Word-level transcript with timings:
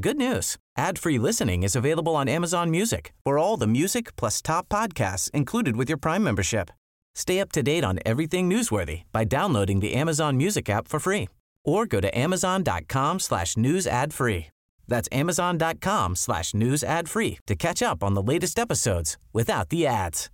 Good 0.00 0.16
news. 0.16 0.56
Ad-free 0.78 1.18
listening 1.18 1.62
is 1.62 1.76
available 1.76 2.16
on 2.16 2.26
Amazon 2.26 2.70
Music 2.70 3.12
for 3.24 3.36
all 3.36 3.58
the 3.58 3.66
music 3.66 4.16
plus 4.16 4.40
top 4.40 4.66
podcasts 4.70 5.30
included 5.32 5.76
with 5.76 5.88
your 5.88 5.98
Prime 5.98 6.24
membership. 6.24 6.70
Stay 7.14 7.40
up 7.40 7.52
to 7.52 7.62
date 7.62 7.84
on 7.84 7.98
everything 8.06 8.48
newsworthy 8.48 9.02
by 9.12 9.24
downloading 9.24 9.80
the 9.80 9.92
Amazon 9.92 10.38
Music 10.38 10.70
app 10.70 10.88
for 10.88 10.98
free 10.98 11.28
or 11.62 11.84
go 11.84 12.00
to 12.00 12.18
amazon.com 12.18 13.20
slash 13.20 13.56
news 13.58 13.86
ad 13.86 14.14
free. 14.14 14.46
That's 14.88 15.10
amazon.com 15.12 16.16
slash 16.16 16.54
news 16.54 16.82
ad 16.82 17.10
free 17.10 17.38
to 17.46 17.54
catch 17.54 17.82
up 17.82 18.02
on 18.02 18.14
the 18.14 18.22
latest 18.22 18.58
episodes 18.58 19.18
without 19.34 19.68
the 19.68 19.86
ads. 19.86 20.30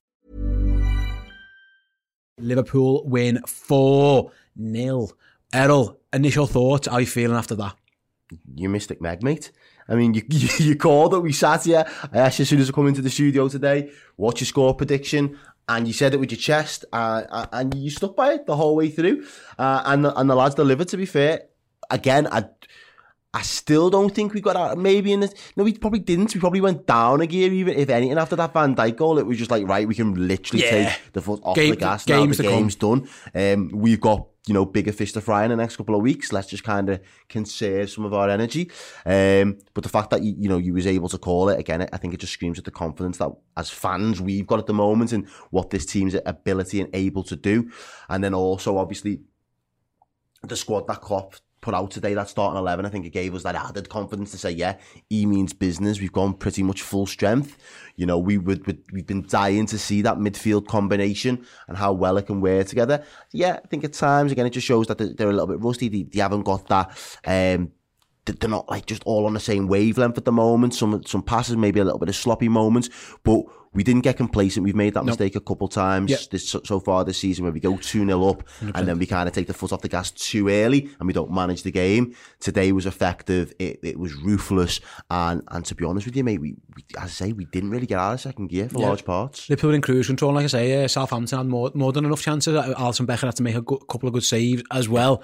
Liverpool 2.38 3.02
win 3.08 3.40
4 3.44 4.30
0. 4.60 5.08
Errol, 5.52 5.98
initial 6.12 6.46
thoughts, 6.46 6.86
how 6.86 6.94
are 6.94 7.00
you 7.00 7.06
feeling 7.06 7.36
after 7.36 7.56
that? 7.56 7.74
You 8.54 8.68
Mystic 8.68 9.00
Meg, 9.00 9.22
mate. 9.22 9.50
I 9.88 9.94
mean, 9.94 10.14
you, 10.14 10.22
you, 10.30 10.48
you 10.58 10.76
called 10.76 11.14
it. 11.14 11.20
We 11.20 11.32
sat 11.32 11.64
here. 11.64 11.84
I 12.12 12.18
asked 12.18 12.38
you 12.38 12.42
as 12.42 12.48
soon 12.48 12.60
as 12.60 12.68
I 12.68 12.72
come 12.72 12.86
into 12.86 13.02
the 13.02 13.10
studio 13.10 13.48
today, 13.48 13.90
what's 14.16 14.40
your 14.40 14.46
score 14.46 14.74
prediction? 14.74 15.38
And 15.68 15.86
you 15.86 15.92
said 15.92 16.14
it 16.14 16.20
with 16.20 16.30
your 16.30 16.38
chest, 16.38 16.86
uh, 16.94 17.24
uh, 17.28 17.46
and 17.52 17.74
you 17.74 17.90
stuck 17.90 18.16
by 18.16 18.32
it 18.32 18.46
the 18.46 18.56
whole 18.56 18.74
way 18.74 18.88
through. 18.88 19.26
Uh, 19.58 19.82
and, 19.84 20.02
the, 20.02 20.18
and 20.18 20.30
the 20.30 20.34
lads 20.34 20.54
delivered, 20.54 20.88
to 20.88 20.96
be 20.96 21.04
fair. 21.04 21.42
Again, 21.90 22.26
I, 22.26 22.44
I 23.34 23.42
still 23.42 23.90
don't 23.90 24.14
think 24.14 24.32
we 24.32 24.40
got 24.40 24.56
out. 24.56 24.78
Maybe 24.78 25.12
in 25.12 25.20
this, 25.20 25.34
no, 25.56 25.64
we 25.64 25.74
probably 25.74 25.98
didn't. 25.98 26.34
We 26.34 26.40
probably 26.40 26.62
went 26.62 26.86
down 26.86 27.20
a 27.20 27.26
gear, 27.26 27.52
even 27.52 27.76
if 27.76 27.90
anything. 27.90 28.16
After 28.16 28.36
that 28.36 28.54
Van 28.54 28.74
Dijk 28.74 28.96
goal, 28.96 29.18
it 29.18 29.26
was 29.26 29.36
just 29.36 29.50
like 29.50 29.66
right, 29.68 29.86
we 29.86 29.94
can 29.94 30.26
literally 30.26 30.64
yeah. 30.64 30.70
take 30.70 31.12
the 31.12 31.20
foot 31.20 31.40
off 31.42 31.54
Game, 31.54 31.70
the 31.70 31.76
gas 31.76 32.08
now. 32.08 32.24
The 32.24 32.42
game's 32.42 32.74
come. 32.74 33.06
done. 33.34 33.52
Um, 33.52 33.68
we've 33.74 34.00
got 34.00 34.26
you 34.48 34.54
know 34.54 34.64
bigger 34.64 34.92
fish 34.92 35.12
to 35.12 35.20
fry 35.20 35.44
in 35.44 35.50
the 35.50 35.56
next 35.56 35.76
couple 35.76 35.94
of 35.94 36.02
weeks. 36.02 36.32
Let's 36.32 36.48
just 36.48 36.64
kind 36.64 36.88
of 36.88 37.00
conserve 37.28 37.90
some 37.90 38.04
of 38.04 38.14
our 38.14 38.28
energy. 38.28 38.70
Um, 39.04 39.58
but 39.74 39.84
the 39.84 39.90
fact 39.90 40.10
that 40.10 40.22
you, 40.22 40.34
you 40.38 40.48
know 40.48 40.58
you 40.58 40.72
was 40.74 40.86
able 40.86 41.08
to 41.10 41.18
call 41.18 41.48
it 41.48 41.58
again, 41.58 41.88
I 41.92 41.96
think 41.96 42.14
it 42.14 42.20
just 42.20 42.32
screams 42.32 42.58
at 42.58 42.64
the 42.64 42.70
confidence 42.70 43.18
that 43.18 43.30
as 43.56 43.70
fans 43.70 44.20
we've 44.20 44.46
got 44.46 44.58
at 44.58 44.66
the 44.66 44.74
moment 44.74 45.12
and 45.12 45.28
what 45.50 45.70
this 45.70 45.86
team's 45.86 46.16
ability 46.26 46.80
and 46.80 46.90
able 46.94 47.22
to 47.24 47.36
do, 47.36 47.70
and 48.08 48.24
then 48.24 48.34
also 48.34 48.78
obviously 48.78 49.20
the 50.42 50.56
squad 50.56 50.86
that 50.86 51.00
Klopp 51.00 51.34
put 51.60 51.74
out 51.74 51.90
today, 51.90 52.14
that 52.14 52.28
starting 52.28 52.58
11, 52.58 52.86
I 52.86 52.88
think 52.88 53.06
it 53.06 53.10
gave 53.10 53.34
us 53.34 53.42
that 53.42 53.54
added 53.54 53.88
confidence 53.88 54.30
to 54.32 54.38
say, 54.38 54.50
yeah, 54.50 54.76
he 55.08 55.26
means 55.26 55.52
business. 55.52 56.00
We've 56.00 56.12
gone 56.12 56.34
pretty 56.34 56.62
much 56.62 56.82
full 56.82 57.06
strength. 57.06 57.56
You 57.96 58.06
know, 58.06 58.18
we 58.18 58.38
would, 58.38 58.66
would 58.66 58.82
we've 58.92 59.06
been 59.06 59.26
dying 59.26 59.66
to 59.66 59.78
see 59.78 60.02
that 60.02 60.18
midfield 60.18 60.66
combination 60.68 61.44
and 61.66 61.76
how 61.76 61.92
well 61.92 62.16
it 62.16 62.26
can 62.26 62.40
wear 62.40 62.64
together. 62.64 63.04
Yeah, 63.32 63.60
I 63.62 63.66
think 63.66 63.84
at 63.84 63.92
times, 63.92 64.32
again, 64.32 64.46
it 64.46 64.50
just 64.50 64.66
shows 64.66 64.86
that 64.86 64.98
they're 64.98 65.30
a 65.30 65.32
little 65.32 65.46
bit 65.46 65.60
rusty. 65.60 65.88
They, 65.88 66.02
they 66.04 66.20
haven't 66.20 66.42
got 66.42 66.68
that, 66.68 66.90
um, 67.24 67.72
they're 68.36 68.50
not 68.50 68.68
like 68.68 68.86
just 68.86 69.02
all 69.04 69.26
on 69.26 69.34
the 69.34 69.40
same 69.40 69.68
wavelength 69.68 70.18
at 70.18 70.24
the 70.24 70.32
moment. 70.32 70.74
Some 70.74 71.02
some 71.04 71.22
passes, 71.22 71.56
maybe 71.56 71.80
a 71.80 71.84
little 71.84 71.98
bit 71.98 72.08
of 72.08 72.16
sloppy 72.16 72.48
moments, 72.48 72.90
but 73.24 73.44
we 73.72 73.84
didn't 73.84 74.02
get 74.02 74.16
complacent. 74.16 74.64
We've 74.64 74.74
made 74.74 74.94
that 74.94 75.04
nope. 75.04 75.06
mistake 75.06 75.36
a 75.36 75.40
couple 75.40 75.66
of 75.66 75.72
times 75.72 76.10
yep. 76.10 76.20
this, 76.30 76.48
so 76.48 76.80
far 76.80 77.04
this 77.04 77.18
season 77.18 77.44
where 77.44 77.52
we 77.52 77.60
go 77.60 77.76
2 77.76 78.04
0 78.04 78.26
up 78.26 78.42
100%. 78.60 78.72
and 78.74 78.88
then 78.88 78.98
we 78.98 79.06
kind 79.06 79.28
of 79.28 79.34
take 79.34 79.46
the 79.46 79.54
foot 79.54 79.72
off 79.72 79.82
the 79.82 79.88
gas 79.88 80.10
too 80.10 80.48
early 80.48 80.90
and 80.98 81.06
we 81.06 81.12
don't 81.12 81.30
manage 81.30 81.62
the 81.62 81.70
game. 81.70 82.14
Today 82.40 82.72
was 82.72 82.86
effective. 82.86 83.52
It, 83.58 83.78
it 83.82 83.98
was 83.98 84.14
ruthless. 84.14 84.80
And 85.10 85.42
and 85.48 85.64
to 85.66 85.74
be 85.74 85.84
honest 85.84 86.06
with 86.06 86.16
you, 86.16 86.24
mate, 86.24 86.40
we, 86.40 86.56
we 86.74 86.84
as 86.96 87.04
I 87.04 87.08
say, 87.08 87.32
we 87.32 87.44
didn't 87.44 87.70
really 87.70 87.86
get 87.86 87.98
out 87.98 88.14
of 88.14 88.20
second 88.20 88.48
gear 88.48 88.68
for 88.68 88.80
yeah. 88.80 88.86
large 88.86 89.04
parts. 89.04 89.48
Liverpool 89.48 89.74
in 89.74 89.82
cruise 89.82 90.06
control, 90.06 90.32
like 90.32 90.44
I 90.44 90.48
say, 90.48 90.84
uh, 90.84 90.88
Southampton 90.88 91.38
had 91.38 91.46
more, 91.46 91.70
more 91.74 91.92
than 91.92 92.04
enough 92.04 92.22
chances. 92.22 92.54
Alisson 92.54 93.06
Becker 93.06 93.26
had 93.26 93.36
to 93.36 93.42
make 93.42 93.54
a 93.54 93.62
good, 93.62 93.86
couple 93.88 94.08
of 94.08 94.12
good 94.14 94.24
saves 94.24 94.62
as 94.70 94.88
well 94.88 95.22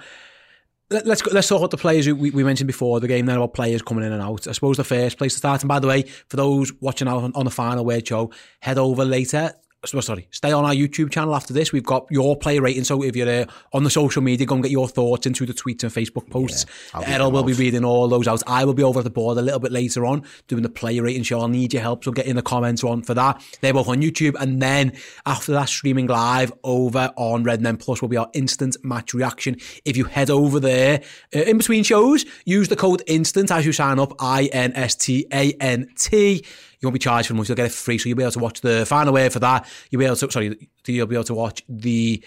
let's 0.89 1.21
go, 1.21 1.31
let's 1.33 1.47
talk 1.47 1.59
about 1.59 1.71
the 1.71 1.77
players 1.77 2.07
we, 2.07 2.31
we 2.31 2.43
mentioned 2.43 2.67
before 2.67 2.99
the 2.99 3.07
game 3.07 3.25
then 3.25 3.37
about 3.37 3.53
players 3.53 3.81
coming 3.81 4.03
in 4.03 4.11
and 4.11 4.21
out. 4.21 4.47
I 4.47 4.51
suppose 4.51 4.77
the 4.77 4.83
first 4.83 5.17
place 5.17 5.33
to 5.33 5.39
start. 5.39 5.61
And 5.61 5.67
by 5.67 5.79
the 5.79 5.87
way, 5.87 6.03
for 6.03 6.37
those 6.37 6.71
watching 6.79 7.07
out 7.07 7.23
on, 7.23 7.31
on 7.35 7.45
the 7.45 7.51
final 7.51 7.85
word 7.85 8.07
show, 8.07 8.31
head 8.61 8.77
over 8.77 9.05
later 9.05 9.53
sorry, 9.85 10.27
stay 10.31 10.51
on 10.51 10.65
our 10.65 10.73
YouTube 10.73 11.11
channel 11.11 11.35
after 11.35 11.53
this. 11.53 11.71
We've 11.71 11.83
got 11.83 12.07
your 12.09 12.35
player 12.37 12.61
rating. 12.61 12.83
So 12.83 13.03
if 13.03 13.15
you're 13.15 13.43
uh, 13.43 13.45
on 13.73 13.83
the 13.83 13.89
social 13.89 14.21
media, 14.21 14.45
go 14.45 14.55
and 14.55 14.63
get 14.63 14.71
your 14.71 14.87
thoughts 14.87 15.25
into 15.25 15.45
the 15.45 15.53
tweets 15.53 15.83
and 15.83 15.91
Facebook 15.91 16.29
posts. 16.29 16.65
Yeah, 16.93 17.15
Errol 17.15 17.31
will 17.31 17.43
be 17.43 17.53
reading 17.53 17.85
all 17.85 18.07
those 18.07 18.27
out. 18.27 18.43
I 18.47 18.65
will 18.65 18.73
be 18.73 18.83
over 18.83 18.99
at 18.99 19.03
the 19.03 19.09
board 19.09 19.37
a 19.37 19.41
little 19.41 19.59
bit 19.59 19.71
later 19.71 20.05
on 20.05 20.23
doing 20.47 20.63
the 20.63 20.69
player 20.69 21.03
rating 21.03 21.23
show. 21.23 21.39
I'll 21.39 21.47
need 21.47 21.73
your 21.73 21.81
help. 21.81 22.03
So 22.03 22.11
get 22.11 22.25
in 22.25 22.35
the 22.35 22.41
comments 22.41 22.83
on 22.83 23.01
for 23.01 23.13
that. 23.13 23.41
They're 23.61 23.73
both 23.73 23.87
on 23.87 24.01
YouTube. 24.01 24.35
And 24.39 24.61
then 24.61 24.93
after 25.25 25.51
that, 25.53 25.69
streaming 25.69 26.07
live 26.07 26.51
over 26.63 27.11
on 27.15 27.43
Redmen 27.43 27.77
Plus 27.77 28.01
will 28.01 28.09
be 28.09 28.17
our 28.17 28.29
instant 28.33 28.77
match 28.83 29.13
reaction. 29.13 29.57
If 29.83 29.97
you 29.97 30.05
head 30.05 30.29
over 30.29 30.59
there 30.59 31.01
uh, 31.35 31.39
in 31.39 31.57
between 31.57 31.83
shows, 31.83 32.25
use 32.45 32.67
the 32.67 32.75
code 32.75 33.03
instant 33.07 33.51
as 33.51 33.65
you 33.65 33.71
sign 33.71 33.99
up. 33.99 34.13
I 34.19 34.49
N 34.51 34.73
S 34.73 34.95
T 34.95 35.27
A 35.31 35.53
N 35.59 35.89
T 35.97 36.43
you 36.79 36.87
won't 36.87 36.93
be 36.93 36.99
charged 36.99 37.27
for 37.27 37.33
much. 37.33 37.49
You'll 37.49 37.55
get 37.55 37.67
it 37.67 37.71
free, 37.71 37.97
so 37.97 38.09
you'll 38.09 38.17
be 38.17 38.23
able 38.23 38.31
to 38.33 38.39
watch 38.39 38.61
the 38.61 38.85
final 38.85 39.13
wave 39.13 39.33
for 39.33 39.39
that. 39.39 39.67
You'll 39.89 39.99
be 39.99 40.05
able 40.05 40.15
to 40.15 40.31
sorry, 40.31 40.69
you'll 40.85 41.07
be 41.07 41.15
able 41.15 41.23
to 41.25 41.33
watch 41.33 41.63
the 41.69 42.23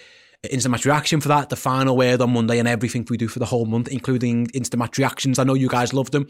instant 0.50 0.70
match 0.70 0.84
reaction 0.84 1.20
for 1.20 1.28
that, 1.28 1.48
the 1.48 1.56
final 1.56 1.96
word 1.96 2.20
on 2.20 2.32
Monday, 2.32 2.58
and 2.58 2.68
everything 2.68 3.06
we 3.10 3.16
do 3.16 3.28
for 3.28 3.38
the 3.38 3.46
whole 3.46 3.66
month, 3.66 3.88
including 3.88 4.46
instant 4.54 4.78
match 4.78 4.98
reactions. 4.98 5.38
I 5.38 5.44
know 5.44 5.54
you 5.54 5.68
guys 5.68 5.92
love 5.92 6.10
them. 6.10 6.26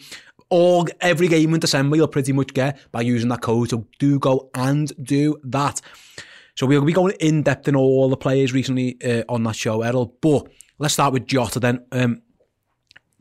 All 0.51 0.87
every 1.01 1.29
game 1.29 1.53
in 1.53 1.61
December 1.61 1.97
you'll 1.97 2.09
pretty 2.09 2.33
much 2.33 2.55
get 2.55 2.81
by 2.91 3.03
using 3.03 3.29
that 3.29 3.43
code. 3.43 3.71
So 3.71 3.87
do 3.99 4.19
go 4.19 4.51
and 4.55 4.91
do 5.05 5.37
that. 5.45 5.81
So 6.55 6.67
we'll 6.67 6.85
be 6.85 6.93
going 6.93 7.15
in 7.21 7.43
depth 7.43 7.69
in 7.69 7.77
all 7.77 8.09
the 8.09 8.17
players 8.17 8.53
recently 8.53 8.97
uh, 9.05 9.25
on 9.29 9.45
that 9.45 9.57
show, 9.57 9.83
Errol. 9.83 10.17
But 10.21 10.49
let's 10.79 10.95
start 10.95 11.13
with 11.13 11.27
Jota 11.27 11.61
then. 11.61 11.85
Um, 11.93 12.23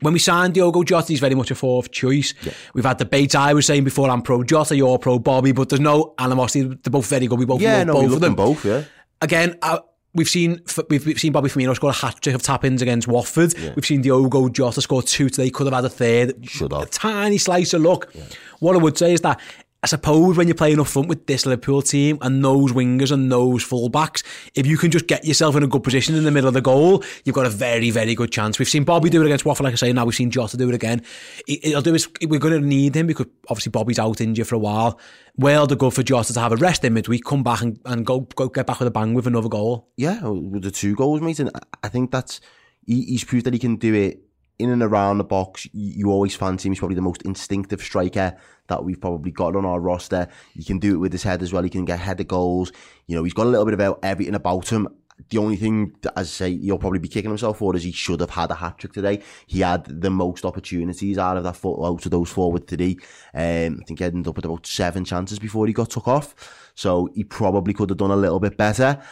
when 0.00 0.12
we 0.12 0.18
signed 0.18 0.54
Diogo 0.54 0.82
Jota, 0.82 1.08
he's 1.08 1.20
very 1.20 1.34
much 1.34 1.50
a 1.50 1.54
fourth 1.54 1.90
choice. 1.90 2.34
Yeah. 2.42 2.52
We've 2.74 2.84
had 2.84 2.98
debates. 2.98 3.34
I 3.34 3.52
was 3.52 3.66
saying 3.66 3.84
before, 3.84 4.08
I'm 4.10 4.22
pro 4.22 4.42
Jota, 4.44 4.76
you're 4.76 4.98
pro 4.98 5.18
Bobby, 5.18 5.52
but 5.52 5.68
there's 5.68 5.80
no 5.80 6.14
animosity. 6.18 6.68
They're 6.68 6.90
both 6.90 7.06
very 7.06 7.26
good. 7.26 7.38
We 7.38 7.46
both 7.46 7.60
yeah, 7.60 7.78
love 7.78 7.86
no, 7.86 7.92
both 7.94 8.04
of 8.04 8.10
them. 8.12 8.20
them. 8.20 8.34
both. 8.34 8.64
Yeah. 8.64 8.84
Again, 9.20 9.58
I, 9.62 9.80
we've 10.14 10.28
seen 10.28 10.60
we've 10.88 11.18
seen 11.18 11.32
Bobby 11.32 11.48
Firmino 11.48 11.74
score 11.74 11.90
a 11.90 11.94
hat 11.94 12.20
trick 12.20 12.34
of 12.34 12.42
tap 12.42 12.64
ins 12.64 12.82
against 12.82 13.08
Watford. 13.08 13.58
Yeah. 13.58 13.72
We've 13.74 13.86
seen 13.86 14.02
Diogo 14.02 14.48
Jota 14.48 14.80
score 14.80 15.02
two 15.02 15.28
today. 15.28 15.50
Could 15.50 15.66
have 15.66 15.74
had 15.74 15.84
a 15.84 15.90
third. 15.90 16.48
Should 16.48 16.72
have. 16.72 16.82
A 16.82 16.86
tiny 16.86 17.38
slice 17.38 17.74
of 17.74 17.82
luck. 17.82 18.08
Yeah. 18.14 18.24
What 18.60 18.76
I 18.76 18.78
would 18.78 18.96
say 18.96 19.12
is 19.12 19.20
that 19.22 19.40
I 19.80 19.86
suppose 19.86 20.36
when 20.36 20.48
you're 20.48 20.56
playing 20.56 20.80
up 20.80 20.88
front 20.88 21.06
with 21.08 21.26
this 21.26 21.46
Liverpool 21.46 21.82
team 21.82 22.18
and 22.20 22.44
those 22.44 22.72
wingers 22.72 23.12
and 23.12 23.30
those 23.30 23.64
fullbacks, 23.64 24.24
if 24.56 24.66
you 24.66 24.76
can 24.76 24.90
just 24.90 25.06
get 25.06 25.24
yourself 25.24 25.54
in 25.54 25.62
a 25.62 25.68
good 25.68 25.84
position 25.84 26.16
in 26.16 26.24
the 26.24 26.32
middle 26.32 26.48
of 26.48 26.54
the 26.54 26.60
goal, 26.60 27.04
you've 27.24 27.36
got 27.36 27.46
a 27.46 27.50
very, 27.50 27.90
very 27.90 28.16
good 28.16 28.32
chance. 28.32 28.58
We've 28.58 28.68
seen 28.68 28.82
Bobby 28.82 29.08
do 29.08 29.22
it 29.22 29.26
against 29.26 29.44
Watford, 29.44 29.62
like 29.62 29.74
I 29.74 29.76
say, 29.76 29.92
now 29.92 30.04
we've 30.04 30.16
seen 30.16 30.32
Jota 30.32 30.56
do 30.56 30.68
it 30.68 30.74
again. 30.74 31.02
It'll 31.46 31.80
do 31.80 31.94
is 31.94 32.08
we're 32.26 32.40
going 32.40 32.60
to 32.60 32.66
need 32.66 32.96
him 32.96 33.06
because 33.06 33.26
obviously 33.48 33.70
Bobby's 33.70 34.00
out 34.00 34.20
injured 34.20 34.48
for 34.48 34.56
a 34.56 34.58
while. 34.58 34.98
Well, 35.36 35.68
the 35.68 35.76
good 35.76 35.94
for 35.94 36.02
Jota 36.02 36.32
to 36.32 36.40
have 36.40 36.50
a 36.50 36.56
rest 36.56 36.84
in 36.84 36.94
midweek, 36.94 37.24
come 37.24 37.44
back 37.44 37.60
and, 37.60 37.78
and 37.84 38.04
go 38.04 38.20
go 38.20 38.48
get 38.48 38.66
back 38.66 38.80
with 38.80 38.88
a 38.88 38.90
bang 38.90 39.14
with 39.14 39.28
another 39.28 39.48
goal. 39.48 39.88
Yeah, 39.96 40.26
with 40.26 40.62
the 40.64 40.72
two 40.72 40.96
goals, 40.96 41.20
mate, 41.20 41.38
and 41.38 41.52
I 41.84 41.88
think 41.88 42.10
that's 42.10 42.40
he, 42.84 43.04
he's 43.04 43.22
proved 43.22 43.46
that 43.46 43.52
he 43.52 43.60
can 43.60 43.76
do 43.76 43.94
it 43.94 44.27
in 44.58 44.70
and 44.70 44.82
around 44.82 45.18
the 45.18 45.24
box. 45.24 45.68
You 45.72 46.10
always 46.10 46.34
fancy 46.34 46.68
him. 46.68 46.72
He's 46.72 46.78
probably 46.78 46.96
the 46.96 47.02
most 47.02 47.22
instinctive 47.22 47.80
striker 47.80 48.36
that 48.68 48.84
we've 48.84 49.00
probably 49.00 49.30
got 49.30 49.56
on 49.56 49.64
our 49.64 49.80
roster. 49.80 50.28
He 50.54 50.64
can 50.64 50.78
do 50.78 50.94
it 50.94 50.98
with 50.98 51.12
his 51.12 51.22
head 51.22 51.42
as 51.42 51.52
well. 51.52 51.62
He 51.62 51.70
can 51.70 51.84
get 51.84 52.00
header 52.00 52.24
goals. 52.24 52.72
You 53.06 53.16
know, 53.16 53.24
he's 53.24 53.34
got 53.34 53.46
a 53.46 53.50
little 53.50 53.64
bit 53.64 53.74
about 53.74 54.00
everything 54.02 54.34
about 54.34 54.68
him. 54.68 54.88
the 55.30 55.38
only 55.38 55.56
thing, 55.56 55.92
that, 56.02 56.18
as 56.18 56.26
I 56.26 56.30
say, 56.30 56.56
he'll 56.56 56.78
probably 56.78 56.98
be 56.98 57.08
kicking 57.08 57.30
himself 57.30 57.58
for 57.58 57.74
is 57.74 57.82
he 57.82 57.92
should 57.92 58.20
have 58.20 58.30
had 58.30 58.50
a 58.50 58.54
hat 58.54 58.78
trick 58.78 58.92
today. 58.92 59.22
He 59.46 59.60
had 59.60 59.84
the 59.84 60.10
most 60.10 60.44
opportunities 60.44 61.18
out 61.18 61.36
of 61.36 61.44
that 61.44 61.56
foot, 61.56 61.84
out 61.84 62.04
of 62.04 62.10
those 62.10 62.30
forward 62.30 62.66
three. 62.66 62.98
Um, 63.34 63.80
I 63.80 63.84
think 63.86 63.98
he 63.98 64.04
ended 64.04 64.28
up 64.28 64.36
with 64.36 64.44
about 64.44 64.66
seven 64.66 65.04
chances 65.04 65.38
before 65.38 65.66
he 65.66 65.72
got 65.72 65.90
took 65.90 66.08
off. 66.08 66.70
So 66.74 67.08
he 67.14 67.24
probably 67.24 67.74
could 67.74 67.90
have 67.90 67.98
done 67.98 68.10
a 68.10 68.16
little 68.16 68.40
bit 68.40 68.56
better. 68.56 69.02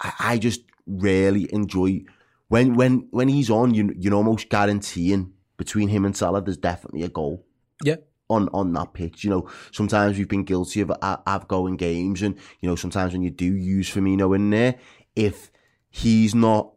I, 0.00 0.12
I 0.20 0.38
just 0.38 0.62
really 0.86 1.52
enjoy 1.52 2.04
when 2.54 2.74
when 2.74 3.08
when 3.10 3.28
he's 3.28 3.50
on. 3.50 3.74
You 3.74 3.92
you're 3.98 4.14
almost 4.14 4.48
guaranteeing 4.48 5.32
between 5.56 5.88
him 5.88 6.04
and 6.04 6.16
Salah, 6.16 6.42
there's 6.42 6.56
definitely 6.56 7.02
a 7.02 7.08
goal 7.08 7.44
Yeah. 7.82 7.96
on 8.28 8.48
on 8.52 8.72
that 8.74 8.92
pitch. 8.94 9.24
You 9.24 9.30
know, 9.30 9.48
sometimes 9.72 10.16
we've 10.16 10.28
been 10.28 10.44
guilty 10.44 10.80
of 10.80 10.90
uh, 10.90 11.16
outgoing 11.26 11.76
games, 11.76 12.22
and 12.22 12.36
you 12.60 12.68
know, 12.68 12.76
sometimes 12.76 13.12
when 13.12 13.22
you 13.22 13.30
do 13.30 13.44
use 13.76 13.90
Firmino 13.90 14.34
in 14.36 14.50
there, 14.50 14.76
if 15.16 15.50
he's 15.90 16.34
not, 16.34 16.72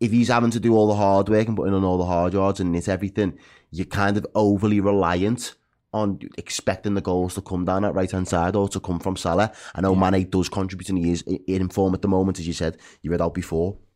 if 0.00 0.10
he's 0.10 0.28
having 0.28 0.50
to 0.50 0.60
do 0.60 0.74
all 0.74 0.88
the 0.88 0.96
hard 0.96 1.28
work 1.28 1.46
and 1.46 1.56
putting 1.56 1.74
on 1.74 1.84
all 1.84 1.98
the 1.98 2.06
hard 2.06 2.32
yards 2.32 2.60
and 2.60 2.72
knit 2.72 2.88
everything, 2.88 3.38
you're 3.70 3.86
kind 4.02 4.16
of 4.16 4.26
overly 4.34 4.80
reliant 4.80 5.54
on 5.92 6.18
expecting 6.38 6.94
the 6.94 7.00
goals 7.00 7.34
to 7.34 7.42
come 7.42 7.64
down 7.64 7.82
that 7.82 7.94
right 7.94 8.10
hand 8.10 8.28
side 8.28 8.54
or 8.54 8.68
to 8.68 8.78
come 8.80 9.00
from 9.00 9.16
Salah. 9.16 9.52
I 9.74 9.80
know 9.80 9.94
Mane 9.96 10.28
does 10.30 10.48
contribute 10.48 10.88
and 10.88 10.98
he 10.98 11.10
is 11.10 11.22
in 11.22 11.68
form 11.68 11.94
at 11.94 12.02
the 12.02 12.08
moment, 12.08 12.38
as 12.38 12.46
you 12.46 12.52
said, 12.52 12.78
you 13.02 13.10
read 13.10 13.20
out 13.20 13.34
before 13.34 13.72
for 13.74 13.89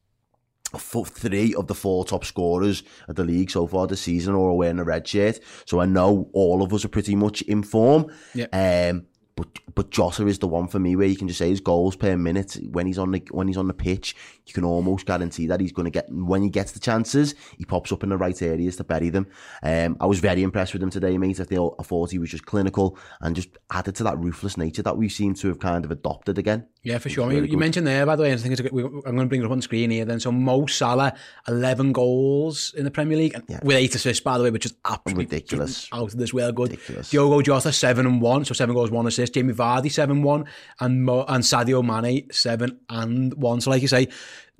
three 0.78 1.54
of 1.54 1.66
the 1.66 1.74
four 1.74 2.04
top 2.04 2.24
scorers 2.24 2.82
of 3.08 3.16
the 3.16 3.24
league 3.24 3.50
so 3.50 3.66
far 3.66 3.86
this 3.86 4.00
season 4.00 4.34
are 4.34 4.54
wearing 4.54 4.78
a 4.78 4.84
red 4.84 5.06
shirt. 5.06 5.40
So 5.66 5.80
I 5.80 5.86
know 5.86 6.28
all 6.32 6.62
of 6.62 6.72
us 6.72 6.84
are 6.84 6.88
pretty 6.88 7.14
much 7.14 7.42
in 7.42 7.62
form. 7.62 8.12
Yeah. 8.34 8.46
Um, 8.52 9.06
but 9.36 9.48
but 9.74 9.90
Jota 9.90 10.26
is 10.28 10.38
the 10.38 10.46
one 10.46 10.68
for 10.68 10.78
me 10.78 10.94
where 10.94 11.08
you 11.08 11.16
can 11.16 11.26
just 11.26 11.38
say 11.38 11.48
his 11.48 11.60
goals 11.60 11.96
per 11.96 12.16
minute 12.16 12.56
when 12.70 12.86
he's 12.86 12.98
on 12.98 13.10
the 13.10 13.22
when 13.32 13.48
he's 13.48 13.56
on 13.56 13.66
the 13.66 13.74
pitch. 13.74 14.14
You 14.46 14.52
can 14.52 14.62
almost 14.64 15.06
guarantee 15.06 15.46
that 15.48 15.58
he's 15.60 15.72
going 15.72 15.84
to 15.86 15.90
get 15.90 16.06
when 16.10 16.42
he 16.42 16.50
gets 16.50 16.72
the 16.72 16.78
chances, 16.78 17.34
he 17.58 17.64
pops 17.64 17.90
up 17.90 18.02
in 18.04 18.10
the 18.10 18.16
right 18.16 18.40
areas 18.42 18.76
to 18.76 18.84
bury 18.84 19.08
them. 19.08 19.26
Um, 19.62 19.96
I 20.00 20.06
was 20.06 20.20
very 20.20 20.42
impressed 20.42 20.72
with 20.74 20.82
him 20.82 20.90
today, 20.90 21.16
mate. 21.18 21.40
I 21.40 21.44
feel 21.44 21.74
I 21.80 21.82
thought 21.82 22.10
he 22.12 22.18
was 22.18 22.30
just 22.30 22.44
clinical 22.46 22.96
and 23.20 23.34
just 23.34 23.48
added 23.72 23.94
to 23.96 24.04
that 24.04 24.18
ruthless 24.18 24.56
nature 24.56 24.82
that 24.82 24.96
we 24.96 25.08
seem 25.08 25.34
to 25.36 25.48
have 25.48 25.58
kind 25.58 25.84
of 25.84 25.90
adopted 25.90 26.38
again. 26.38 26.66
Yeah, 26.82 26.98
for 26.98 27.08
sure. 27.08 27.26
Very 27.28 27.40
mean, 27.40 27.50
you 27.50 27.56
mentioned 27.56 27.86
there, 27.86 28.04
by 28.04 28.14
the 28.16 28.22
way, 28.22 28.32
I 28.32 28.36
think 28.36 28.52
it's 28.52 28.60
a, 28.60 28.64
good- 28.64 28.72
we- 28.72 28.84
I'm 28.84 29.16
going 29.16 29.20
to 29.20 29.26
bring 29.26 29.40
it 29.40 29.46
up 29.46 29.50
on 29.50 29.62
screen 29.62 29.90
here 29.90 30.04
then. 30.04 30.20
So 30.20 30.30
Mo 30.30 30.66
Salah, 30.66 31.14
11 31.48 31.92
goals 31.92 32.74
in 32.76 32.84
the 32.84 32.90
Premier 32.90 33.16
League, 33.16 33.34
and 33.34 33.44
with 33.64 33.76
eight 33.78 33.94
assists, 33.94 34.22
by 34.22 34.36
the 34.36 34.44
way, 34.44 34.50
which 34.50 34.66
is 34.66 34.74
absolutely 34.84 35.24
Ridiculous. 35.24 35.88
out 35.92 36.12
of 36.12 36.18
this 36.18 36.34
world 36.34 36.54
good. 36.54 36.72
Ridiculous. 36.72 37.08
Diogo 37.10 37.40
Jota, 37.40 37.72
7 37.72 38.06
and 38.06 38.20
1, 38.20 38.44
so 38.44 38.52
7 38.54 38.74
goals, 38.74 38.90
1 38.90 39.06
assist. 39.06 39.23
Jamie 39.30 39.52
Vardy, 39.52 39.90
7 39.90 40.22
1, 40.22 40.44
and, 40.80 41.04
Mo, 41.04 41.24
and 41.28 41.42
Sadio 41.44 41.84
Mane, 41.84 42.30
7 42.30 42.78
and 42.90 43.34
1. 43.34 43.60
So, 43.60 43.70
like 43.70 43.82
you 43.82 43.88
say, 43.88 44.08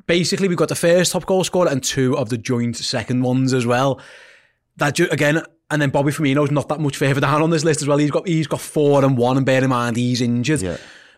basically, 0.07 0.49
we've 0.49 0.57
got 0.59 0.69
the 0.69 0.75
first 0.75 1.13
top 1.13 1.27
goal 1.27 1.45
scorer 1.45 1.69
and 1.69 1.83
two 1.83 2.17
of 2.17 2.29
the 2.31 2.39
joint 2.39 2.77
second 2.77 3.23
ones 3.23 3.53
as 3.55 3.67
well. 3.67 4.01
That 4.77 4.95
ju- 4.97 5.09
again, 5.11 5.43
and 5.71 5.81
then 5.81 5.91
Bobby 5.91 6.11
Firmino's 6.13 6.51
not 6.51 6.69
that 6.69 6.81
much 6.81 6.97
further 6.97 7.21
down 7.21 7.43
on 7.43 7.51
this 7.51 7.65
list 7.65 7.81
as 7.83 7.89
well. 7.89 7.99
He's 7.99 8.11
got 8.11 8.27
he's 8.27 8.47
got 8.47 8.61
four 8.61 9.05
and 9.05 9.17
one, 9.17 9.37
and 9.37 9.47
bear 9.47 9.63
in 9.63 9.71
mind 9.71 9.97
he's 9.97 10.21
injured. 10.21 10.63
Yeah. 10.63 10.77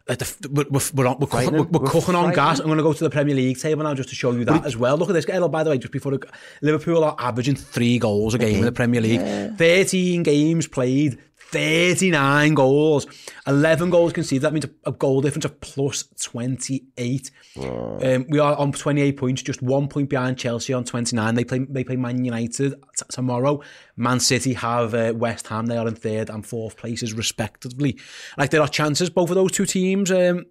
Like 0.09 0.19
the, 0.19 0.49
we're, 0.53 0.67
we're, 0.71 0.81
we're, 0.95 1.07
on- 1.09 1.19
we're, 1.19 1.27
cooking, 1.27 1.53
we're, 1.53 1.63
we're 1.65 1.91
cooking 1.91 2.15
on 2.15 2.33
gas. 2.33 2.61
I'm 2.61 2.67
going 2.67 2.77
to 2.77 2.85
go 2.85 2.93
to 2.93 3.03
the 3.03 3.11
Premier 3.11 3.35
League 3.35 3.59
table 3.59 3.83
now 3.83 3.93
just 3.93 4.09
to 4.11 4.15
show 4.15 4.31
you 4.31 4.45
that 4.45 4.65
as 4.65 4.77
well. 4.77 4.97
Look 4.97 5.09
at 5.11 5.15
this. 5.15 5.25
By 5.27 5.65
the 5.65 5.71
way, 5.71 5.79
just 5.79 5.93
before 5.93 6.17
Liverpool 6.63 7.03
are 7.03 7.17
averaging 7.19 7.57
three 7.57 7.99
goals 7.99 8.33
a 8.33 8.39
game 8.39 8.59
in 8.61 8.65
the 8.67 8.71
Premier 8.71 9.01
League. 9.01 9.21
13 9.57 10.23
games 10.23 10.69
played, 10.69 11.19
39 11.39 12.55
goals, 12.55 13.07
11 13.47 13.91
goals 13.91 14.13
conceded. 14.13 14.43
That 14.43 14.53
means 14.53 14.67
a, 14.85 14.93
goal 14.93 15.21
difference 15.21 15.45
of 15.45 15.61
plus 15.61 16.05
28. 16.23 17.31
Um, 17.57 18.27
we 18.29 18.39
are 18.39 18.57
on 18.57 18.73
28 18.73 19.17
points, 19.17 19.43
just 19.43 19.63
one 19.63 19.87
point 19.89 20.09
behind 20.09 20.39
Chelsea 20.39 20.73
on 20.73 20.85
29. 20.85 21.35
They 21.35 21.45
play 21.45 21.61
they 21.61 21.85
play 21.85 21.97
Man 21.97 22.25
United 22.25 22.73
t- 22.73 23.05
tomorrow. 23.11 23.61
Man 23.97 24.19
City 24.19 24.55
have 24.55 24.95
uh, 24.95 25.13
West 25.15 25.47
Ham. 25.49 25.67
They 25.67 25.77
are 25.77 25.87
in 25.87 25.95
third 25.95 26.31
and 26.31 26.45
fourth 26.45 26.77
places 26.77 27.13
respectively. 27.13 27.99
Like 28.37 28.51
there 28.51 28.61
are 28.63 28.69
chances 28.69 29.09
both 29.09 29.31
of 29.31 29.37
those 29.37 29.53
two 29.53 29.67
teams. 29.67 30.11
Um, 30.11 30.47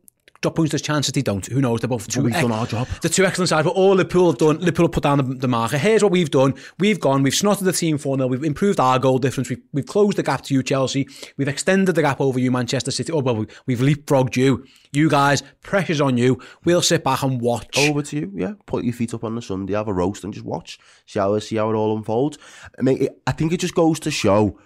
drop 0.45 0.56
points, 0.56 0.71
there's 0.71 0.81
chances 0.81 1.12
they 1.12 1.21
don't. 1.21 1.45
Who 1.47 1.59
knows? 1.59 1.80
They're 1.81 1.88
both 1.88 2.07
two. 2.07 2.21
we've 2.21 2.33
done 2.33 2.51
our 2.51 2.68
job. 2.68 2.88
The 3.01 3.09
two 3.09 3.25
excellent 3.25 3.50
sides, 3.50 3.65
but 3.65 3.71
all 3.75 3.95
Liverpool 3.95 4.27
have 4.27 4.38
done, 4.38 4.59
Liverpool 4.59 4.86
have 4.86 4.92
put 4.92 5.03
down 5.03 5.18
the, 5.18 5.24
the 5.24 5.47
marker. 5.47 5.77
Here's 5.77 6.03
what 6.03 6.12
we've 6.12 6.30
done. 6.30 6.53
We've 6.77 7.00
gone, 7.00 7.24
we've 7.24 7.33
snotted 7.33 7.63
the 7.63 7.74
team 7.74 7.97
4 7.97 8.18
0, 8.18 8.27
we've 8.27 8.44
improved 8.44 8.80
our 8.80 9.00
goal 9.00 9.18
difference, 9.18 9.50
we've, 9.50 9.62
we've 9.74 9.86
closed 9.86 10.18
the 10.18 10.24
gap 10.24 10.42
to 10.44 10.53
you, 10.53 10.62
Chelsea, 10.62 11.07
we've 11.38 11.47
extended 11.47 11.95
the 11.95 12.01
gap 12.01 12.21
over 12.21 12.39
you, 12.39 12.51
Manchester 12.51 12.92
City. 12.92 13.12
Oh, 13.12 13.19
well, 13.19 13.36
we- 13.36 13.47
we've 13.65 13.80
leapfrogged 13.80 14.36
you. 14.36 14.65
You 14.92 15.09
guys, 15.09 15.42
pressure's 15.62 16.00
on 16.01 16.18
you. 16.18 16.39
We'll 16.63 16.81
sit 16.81 17.03
back 17.03 17.24
and 17.24 17.42
watch. 17.42 17.77
over 17.77 18.01
to 18.03 18.15
you. 18.18 18.31
Yeah, 18.36 18.53
put 18.65 18.83
your 18.86 18.94
feet 18.94 19.13
up 19.13 19.24
on 19.24 19.36
the 19.36 19.42
Sunday, 19.42 19.74
have 19.74 19.88
a 19.88 19.94
roast, 19.94 20.24
and 20.24 20.33
just 20.33 20.45
watch. 20.45 20.80
See 21.06 21.19
how 21.19 21.38
see 21.39 21.57
how 21.57 21.69
it 21.71 21.75
all 21.75 21.97
unfolds. 21.97 22.38
I 22.80 22.81
mean, 22.81 23.03
it, 23.03 23.21
I 23.27 23.31
think 23.33 23.51
it 23.51 23.59
just 23.59 23.75
goes 23.75 24.00
to 24.01 24.12
show 24.12 24.57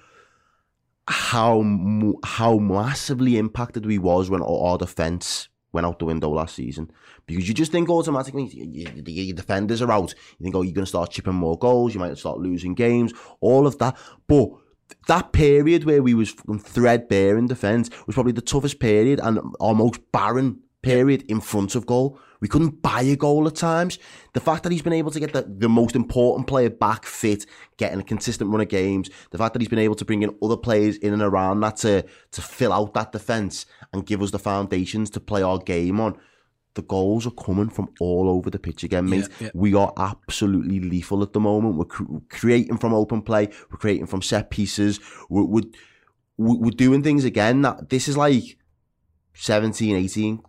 how 1.07 1.63
how 2.23 2.57
massively 2.59 3.37
impacted 3.37 3.85
we 3.85 3.97
was 3.97 4.29
when 4.29 4.41
our, 4.41 4.59
our 4.71 4.77
defence 4.77 5.48
went 5.71 5.85
out 5.85 5.99
the 5.99 6.05
window 6.05 6.29
last 6.29 6.55
season. 6.55 6.91
Because 7.25 7.47
you 7.47 7.53
just 7.53 7.71
think 7.71 7.89
automatically 7.89 8.47
you, 8.47 8.87
you, 8.95 9.03
your 9.05 9.35
defenders 9.35 9.81
are 9.81 9.91
out. 9.91 10.13
You 10.37 10.43
think, 10.43 10.55
oh, 10.55 10.61
you're 10.61 10.73
going 10.73 10.85
to 10.85 10.89
start 10.89 11.11
chipping 11.11 11.33
more 11.33 11.57
goals. 11.57 11.93
You 11.93 11.99
might 11.99 12.17
start 12.17 12.39
losing 12.39 12.73
games. 12.73 13.13
All 13.41 13.67
of 13.67 13.77
that, 13.79 13.97
but. 14.27 14.49
That 15.07 15.33
period 15.33 15.83
where 15.83 16.01
we 16.01 16.15
was 16.15 16.31
threadbare 16.31 17.37
in 17.37 17.45
defence 17.45 17.91
was 18.07 18.15
probably 18.15 18.31
the 18.31 18.41
toughest 18.41 18.79
period 18.79 19.19
and 19.19 19.39
our 19.59 19.75
most 19.75 19.99
barren 20.11 20.61
period 20.81 21.23
in 21.27 21.41
front 21.41 21.75
of 21.75 21.85
goal. 21.85 22.19
We 22.41 22.47
couldn't 22.47 22.81
buy 22.81 23.01
a 23.01 23.15
goal 23.15 23.47
at 23.47 23.55
times. 23.55 23.99
The 24.33 24.39
fact 24.39 24.63
that 24.63 24.71
he's 24.71 24.81
been 24.81 24.93
able 24.93 25.11
to 25.11 25.19
get 25.19 25.33
the, 25.33 25.41
the 25.41 25.67
most 25.67 25.95
important 25.95 26.47
player 26.47 26.69
back 26.69 27.05
fit, 27.05 27.45
getting 27.77 27.99
a 27.99 28.03
consistent 28.03 28.49
run 28.49 28.61
of 28.61 28.69
games, 28.69 29.09
the 29.31 29.37
fact 29.37 29.53
that 29.53 29.61
he's 29.61 29.69
been 29.69 29.79
able 29.79 29.95
to 29.95 30.05
bring 30.05 30.23
in 30.23 30.35
other 30.41 30.55
players 30.55 30.95
in 30.97 31.13
and 31.13 31.21
around 31.21 31.59
that 31.61 31.77
to, 31.77 32.05
to 32.31 32.41
fill 32.41 32.71
out 32.71 32.93
that 32.93 33.11
defence 33.11 33.65
and 33.91 34.05
give 34.05 34.21
us 34.21 34.31
the 34.31 34.39
foundations 34.39 35.09
to 35.11 35.19
play 35.19 35.41
our 35.41 35.57
game 35.57 35.99
on. 35.99 36.17
The 36.75 36.81
goals 36.83 37.27
are 37.27 37.31
coming 37.31 37.69
from 37.69 37.89
all 37.99 38.29
over 38.29 38.49
the 38.49 38.59
pitch 38.59 38.83
again, 38.83 39.09
mate. 39.09 39.27
Yeah, 39.39 39.47
yeah. 39.47 39.49
We 39.53 39.73
are 39.73 39.91
absolutely 39.97 40.79
lethal 40.79 41.23
at 41.23 41.33
the 41.33 41.39
moment. 41.39 41.75
We're 41.75 41.85
cr- 41.85 42.03
creating 42.29 42.77
from 42.77 42.93
open 42.93 43.21
play. 43.21 43.49
We're 43.69 43.77
creating 43.77 44.05
from 44.05 44.21
set 44.21 44.49
pieces. 44.49 44.99
We're, 45.29 45.43
we're, 45.43 45.63
we're 46.37 46.71
doing 46.71 47.03
things 47.03 47.25
again. 47.25 47.63
That 47.63 47.89
this 47.89 48.07
is 48.07 48.15
like 48.15 48.57
17, 49.33 49.95
18 49.95 50.41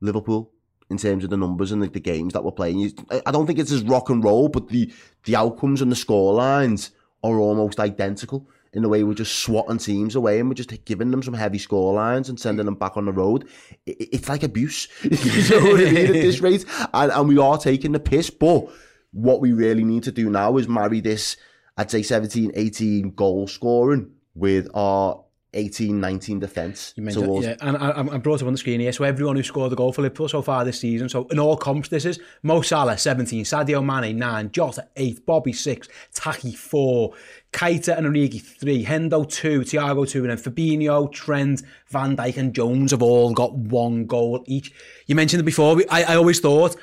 Liverpool 0.00 0.52
in 0.88 0.96
terms 0.98 1.22
of 1.24 1.30
the 1.30 1.36
numbers 1.36 1.70
and 1.72 1.82
the, 1.82 1.88
the 1.88 2.00
games 2.00 2.32
that 2.32 2.42
we're 2.44 2.50
playing. 2.50 2.92
I- 3.26 3.30
don't 3.30 3.46
think 3.46 3.58
it's 3.58 3.70
as 3.72 3.82
rock 3.84 4.08
and 4.10 4.24
roll, 4.24 4.48
but 4.48 4.68
the, 4.68 4.92
the 5.24 5.36
outcomes 5.36 5.80
and 5.82 5.90
the 5.92 5.96
score 5.96 6.34
lines 6.34 6.90
are 7.22 7.38
almost 7.38 7.78
identical 7.78 8.48
in 8.72 8.82
the 8.82 8.88
way 8.88 9.02
we're 9.04 9.14
just 9.14 9.40
swatting 9.40 9.78
teams 9.78 10.14
away 10.14 10.38
and 10.38 10.48
we're 10.48 10.54
just 10.54 10.84
giving 10.84 11.10
them 11.10 11.22
some 11.22 11.34
heavy 11.34 11.58
score 11.58 11.92
lines 11.92 12.28
and 12.28 12.38
sending 12.40 12.66
them 12.66 12.74
back 12.76 12.96
on 12.96 13.04
the 13.04 13.12
road. 13.12 13.46
I- 13.86 13.92
I- 14.00 14.08
it's 14.12 14.28
like 14.28 14.42
abuse. 14.42 14.88
you 15.02 15.10
know 15.10 15.70
what 15.70 15.80
I 15.80 15.90
mean 15.90 16.06
at 16.06 16.12
this 16.12 16.40
rate? 16.48 16.64
And, 16.92 17.12
and 17.12 17.28
we 17.28 17.38
are 17.38 17.58
taking 17.58 17.92
the 17.92 18.00
piss, 18.00 18.30
but 18.30 18.66
what 19.12 19.40
we 19.40 19.52
really 19.52 19.84
need 19.84 20.04
to 20.04 20.12
do 20.12 20.30
now 20.30 20.56
is 20.56 20.66
marry 20.68 21.00
this, 21.00 21.36
I'd 21.76 21.90
say 21.90 22.02
17, 22.02 22.52
18 22.54 23.10
goal 23.14 23.46
scoring 23.48 24.10
with 24.34 24.68
our 24.74 25.24
18, 25.52 26.00
19 26.00 26.38
defence. 26.38 26.94
You 26.96 27.02
mentioned, 27.02 27.24
towards- 27.24 27.46
yeah, 27.46 27.56
and 27.60 27.76
I, 27.76 27.90
I 27.90 28.18
brought 28.18 28.36
it 28.36 28.42
up 28.42 28.46
on 28.46 28.52
the 28.52 28.58
screen 28.58 28.78
here. 28.78 28.92
So 28.92 29.02
everyone 29.04 29.34
who 29.34 29.42
scored 29.42 29.72
the 29.72 29.76
goal 29.76 29.92
for 29.92 30.02
Liverpool 30.02 30.28
so 30.28 30.42
far 30.42 30.64
this 30.64 30.78
season. 30.78 31.08
So 31.08 31.26
in 31.26 31.40
all 31.40 31.56
comps, 31.56 31.88
this 31.88 32.04
is 32.04 32.20
Mo 32.42 32.62
Salah 32.62 32.96
17, 32.96 33.44
Sadio 33.44 33.84
Mane 33.84 34.16
9, 34.16 34.52
Jota 34.52 34.86
8, 34.94 35.26
Bobby 35.26 35.52
6, 35.52 35.88
Taki 36.14 36.52
4, 36.52 37.12
Keita 37.52 37.98
and 37.98 38.06
Origi 38.06 38.40
3, 38.40 38.84
Hendo 38.84 39.28
2, 39.28 39.60
Thiago 39.62 40.08
2, 40.08 40.20
and 40.24 40.30
then 40.30 40.38
Fabinho, 40.38 41.10
Trent, 41.10 41.62
Van 41.88 42.16
Dijk 42.16 42.36
and 42.36 42.54
Jones 42.54 42.92
have 42.92 43.02
all 43.02 43.32
got 43.32 43.52
one 43.54 44.06
goal 44.06 44.44
each. 44.46 44.72
You 45.06 45.16
mentioned 45.16 45.40
it 45.40 45.44
before. 45.44 45.82
I, 45.90 46.04
I 46.04 46.14
always 46.14 46.38
thought 46.38 46.76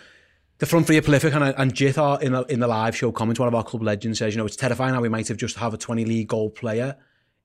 the 0.58 0.66
front 0.66 0.88
three 0.88 0.98
are 0.98 1.02
prolific, 1.02 1.34
and, 1.34 1.44
and 1.44 1.74
Jith 1.74 1.98
in 1.98 2.34
the, 2.34 2.44
in 2.50 2.60
the 2.60 2.68
live 2.68 2.98
show 2.98 3.14
comments, 3.14 3.40
one 3.40 3.48
of 3.48 3.56
our 3.56 3.64
club 3.64 3.84
legends 3.84 4.20
says, 4.20 4.34
you 4.34 4.40
know, 4.40 4.46
it's 4.46 4.56
terrifying 4.58 4.94
how 4.94 5.02
we 5.02 5.08
might 5.10 5.28
have 5.30 5.38
just 5.38 5.56
have 5.58 5.74
a 5.74 5.78
20 5.78 6.04
league 6.04 6.28
goal 6.28 6.50
player 6.50 6.98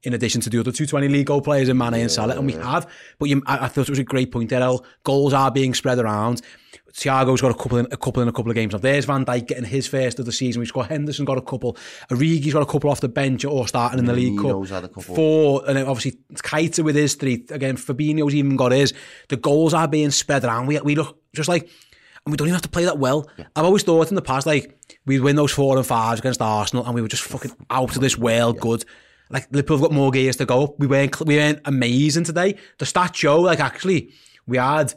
in 0.03 0.15
addition 0.15 0.41
to 0.41 0.51
the 0.51 0.59
other 0.59 0.73
220 0.73 1.09
league 1.09 1.27
goal 1.27 1.41
players 1.41 1.69
in 1.69 1.77
Mane 1.79 1.95
and 1.95 2.11
Salah, 2.11 2.37
and 2.37 2.47
we 2.47 2.53
have. 2.55 2.91
But 3.19 3.29
you, 3.29 3.43
I, 3.47 3.67
I 3.67 3.69
thought 3.69 3.83
it 3.83 3.91
was 3.91 3.99
a 3.99 4.05
great 4.05 4.33
point 4.33 4.51
there. 4.51 4.63
El. 4.63 4.85
Goals 5.05 5.33
are 5.33 5.51
being 5.51 5.75
spread 5.75 5.99
around. 5.99 6.43
Thiago's 6.93 7.41
got 7.41 7.51
a 7.51 7.55
couple 7.55 7.79
in 7.79 7.87
a 7.91 7.97
couple 7.97 8.23
in 8.23 8.29
a 8.29 8.33
couple 8.33 8.51
of 8.51 8.55
games. 8.55 8.73
Now 8.73 8.79
there's 8.79 9.07
Van 9.07 9.25
Dijk 9.25 9.47
getting 9.47 9.65
his 9.65 9.87
first 9.87 10.19
of 10.19 10.27
the 10.27 10.33
season. 10.33 10.61
We've 10.61 10.73
got 10.73 10.89
Henderson 10.89 11.25
got 11.25 11.39
a 11.39 11.43
couple. 11.43 11.77
Origi's 12.11 12.53
got 12.53 12.63
a 12.63 12.67
couple 12.67 12.91
off 12.91 13.01
the 13.01 13.09
bench 13.09 13.45
or 13.45 13.67
starting 13.67 13.99
in 13.99 14.05
the 14.05 14.13
League 14.13 14.39
Cup. 14.39 14.67
had 14.69 14.85
a 14.85 14.89
couple. 14.89 15.15
Four, 15.15 15.63
and 15.67 15.77
then 15.77 15.87
obviously 15.87 16.21
Keita 16.35 16.85
with 16.85 16.97
his 16.97 17.15
three. 17.15 17.47
Again, 17.51 17.77
Fabinho's 17.77 18.35
even 18.35 18.57
got 18.57 18.73
his. 18.73 18.93
The 19.29 19.37
goals 19.37 19.73
are 19.73 19.89
being 19.89 20.11
spread 20.11 20.45
around. 20.45 20.67
We 20.67 20.79
we 20.81 20.95
look 20.95 21.19
just 21.35 21.49
like, 21.49 21.63
and 21.63 22.33
we 22.33 22.37
don't 22.37 22.49
even 22.49 22.55
have 22.55 22.63
to 22.63 22.69
play 22.69 22.85
that 22.85 22.99
well. 22.99 23.27
I've 23.57 23.65
always 23.65 23.85
thought 23.85 24.11
in 24.11 24.15
the 24.15 24.23
past 24.23 24.47
like 24.47 24.79
we'd 25.07 25.21
win 25.21 25.37
those 25.37 25.53
four 25.53 25.77
and 25.79 25.87
fives 25.87 26.21
against 26.21 26.43
Arsenal, 26.43 26.85
and 26.85 26.95
we 26.95 27.01
were 27.01 27.09
just 27.09 27.23
fucking 27.23 27.53
out 27.71 27.97
of 27.97 28.03
this 28.03 28.19
world 28.19 28.61
good. 28.61 28.85
Like 29.33 29.49
Liverpool 29.51 29.79
have 29.79 29.83
got 29.89 29.93
more 29.93 30.11
gears 30.11 30.37
to 30.37 30.47
go. 30.47 30.65
up. 30.65 30.79
We 30.79 30.87
weren't 30.87 31.19
we 31.21 31.37
weren't 31.37 31.61
amazing 31.65 32.25
today. 32.25 32.57
The 32.79 32.85
stats 32.85 33.17
show 33.17 33.41
like 33.41 33.61
actually 33.61 34.13
we 34.47 34.59
had 34.59 34.95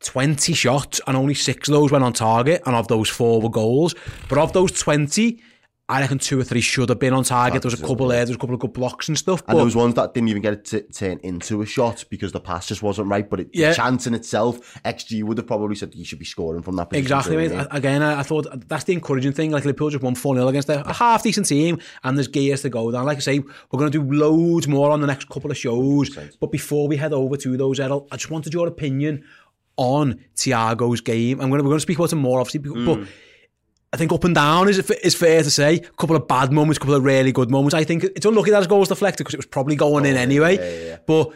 20 0.00 0.52
shots 0.52 1.00
and 1.06 1.16
only 1.16 1.34
six 1.34 1.68
of 1.68 1.72
those 1.72 1.90
went 1.90 2.04
on 2.04 2.12
target, 2.12 2.62
and 2.66 2.76
of 2.76 2.88
those 2.88 3.08
four 3.08 3.40
were 3.40 3.48
goals. 3.48 3.94
But 4.28 4.38
of 4.38 4.52
those 4.52 4.72
20, 4.72 5.42
I 5.90 6.00
reckon 6.02 6.18
two 6.18 6.38
or 6.38 6.44
three 6.44 6.60
should 6.60 6.90
have 6.90 6.98
been 6.98 7.14
on 7.14 7.24
target. 7.24 7.62
There 7.62 7.70
was 7.70 7.80
a 7.80 7.86
couple 7.86 8.08
there, 8.08 8.18
there 8.18 8.26
was 8.26 8.36
a 8.36 8.38
couple 8.38 8.54
of 8.54 8.60
good 8.60 8.74
blocks 8.74 9.08
and 9.08 9.16
stuff. 9.16 9.42
And 9.48 9.56
there 9.56 9.64
was 9.64 9.74
ones 9.74 9.94
that 9.94 10.12
didn't 10.12 10.28
even 10.28 10.42
get 10.42 10.52
it 10.52 10.64
to 10.66 10.82
turn 10.82 11.18
into 11.22 11.62
a 11.62 11.66
shot 11.66 12.04
because 12.10 12.32
the 12.32 12.40
pass 12.40 12.66
just 12.68 12.82
wasn't 12.82 13.08
right. 13.08 13.28
But 13.28 13.40
it, 13.40 13.48
Yeah. 13.54 13.70
the 13.70 13.76
chance 13.76 14.06
in 14.06 14.12
itself, 14.12 14.74
XG 14.84 15.22
would 15.22 15.38
have 15.38 15.46
probably 15.46 15.76
said 15.76 15.94
you 15.94 16.04
should 16.04 16.18
be 16.18 16.26
scoring 16.26 16.60
from 16.62 16.76
that 16.76 16.90
position. 16.90 17.04
Exactly, 17.06 17.36
Do 17.48 17.54
mate. 17.56 17.66
I 17.70 17.76
Again, 17.78 18.02
I, 18.02 18.20
I 18.20 18.22
thought 18.22 18.46
that's 18.68 18.84
the 18.84 18.92
encouraging 18.92 19.32
thing. 19.32 19.50
Like 19.50 19.64
Liverpool 19.64 19.88
just 19.88 20.04
won 20.04 20.14
4 20.14 20.34
0 20.34 20.48
against 20.48 20.68
a, 20.68 20.92
half 20.92 21.22
decent 21.22 21.46
team, 21.46 21.78
and 22.04 22.18
there's 22.18 22.28
gears 22.28 22.60
to 22.62 22.68
go 22.68 22.90
down. 22.90 23.06
Like 23.06 23.16
I 23.16 23.20
say, 23.20 23.38
we're 23.38 23.78
going 23.78 23.90
to 23.90 23.98
do 23.98 24.12
loads 24.12 24.68
more 24.68 24.90
on 24.90 25.00
the 25.00 25.06
next 25.06 25.30
couple 25.30 25.50
of 25.50 25.56
shows. 25.56 26.10
But 26.38 26.52
before 26.52 26.86
we 26.86 26.96
head 26.98 27.14
over 27.14 27.38
to 27.38 27.56
those, 27.56 27.80
Errol, 27.80 28.06
I 28.12 28.16
just 28.16 28.30
wanted 28.30 28.52
your 28.52 28.66
opinion 28.68 29.24
on 29.76 30.18
Thiago's 30.36 31.00
game. 31.00 31.40
I'm 31.40 31.48
going 31.48 31.60
to, 31.60 31.64
we're 31.64 31.70
going 31.70 31.76
to 31.78 31.80
speak 31.82 31.98
about 31.98 32.12
it 32.12 32.16
more, 32.16 32.40
obviously, 32.40 32.60
but- 32.60 32.84
but 32.84 33.08
I 33.92 33.96
think 33.96 34.12
up 34.12 34.24
and 34.24 34.34
down 34.34 34.68
is 34.68 34.78
is 34.78 35.14
fair 35.14 35.42
to 35.42 35.50
say. 35.50 35.76
A 35.76 35.80
couple 35.80 36.16
of 36.16 36.28
bad 36.28 36.52
moments, 36.52 36.76
a 36.76 36.80
couple 36.80 36.94
of 36.94 37.04
really 37.04 37.32
good 37.32 37.50
moments. 37.50 37.74
I 37.74 37.84
think 37.84 38.04
it's 38.04 38.26
unlucky 38.26 38.50
that 38.50 38.58
his 38.58 38.66
goal 38.66 38.80
was 38.80 38.88
deflected 38.88 39.24
because 39.24 39.34
it 39.34 39.38
was 39.38 39.46
probably 39.46 39.76
going 39.76 40.04
in 40.04 40.16
oh, 40.16 40.20
anyway. 40.20 40.58
Oh, 40.58 40.62
yeah, 40.62 40.84
yeah. 40.84 40.98
But 41.06 41.32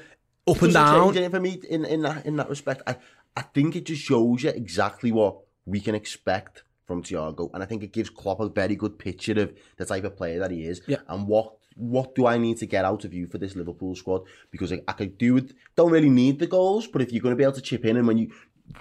up 0.47 0.63
and 0.63 0.73
down, 0.73 1.15
change 1.15 1.31
for 1.31 1.41
me 1.41 1.61
in, 1.69 1.85
in 1.85 2.03
that 2.03 2.27
in 2.27 2.37
that 2.37 2.51
respect. 2.51 2.83
I, 2.87 2.97
I 3.37 3.43
think 3.43 3.77
it 3.77 3.85
just 3.85 4.03
shows 4.03 4.43
you 4.43 4.51
exactly 4.51 5.13
what 5.13 5.39
we 5.65 5.81
can 5.81 5.95
expect 5.95 6.65
from 6.87 7.03
Thiago, 7.03 7.49
and 7.55 7.63
I 7.63 7.67
think 7.67 7.83
it 7.83 7.93
gives 7.93 8.11
Klopp 8.11 8.41
a 8.41 8.49
very 8.49 8.77
good 8.77 8.99
picture 8.99 9.41
of 9.41 9.55
the 9.79 9.87
type 9.87 10.05
of 10.05 10.17
player 10.17 10.39
that 10.41 10.51
he 10.51 10.65
is, 10.65 10.83
Yeah. 10.87 10.99
and 11.09 11.27
what 11.27 11.55
what 11.77 12.15
do 12.15 12.27
I 12.27 12.37
need 12.37 12.59
to 12.59 12.67
get 12.67 12.85
out 12.85 13.07
of 13.07 13.15
you 13.15 13.27
for 13.27 13.39
this 13.39 13.57
Liverpool 13.57 13.95
squad? 13.95 14.23
Because 14.51 14.75
I, 14.75 14.81
I 14.87 14.93
could 14.93 15.17
do 15.17 15.39
it. 15.39 15.55
Don't 15.75 15.91
really 15.91 16.11
need 16.11 16.39
the 16.39 16.47
goals, 16.47 16.87
but 16.87 17.01
if 17.01 17.13
you're 17.13 17.23
going 17.23 17.33
to 17.33 17.37
be 17.37 17.45
able 17.45 17.55
to 17.55 17.63
chip 17.63 17.87
in, 17.87 17.97
and 17.97 18.07
when 18.07 18.19
you 18.19 18.31